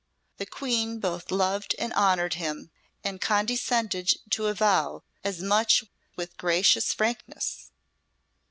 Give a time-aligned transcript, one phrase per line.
[0.37, 2.71] The Queen both loved and honoured him,
[3.03, 5.83] and condescended to avow as much
[6.15, 7.69] with gracious frankness.